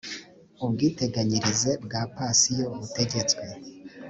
[0.65, 3.43] ubwiteganyirize bwa pansiyo butegetswe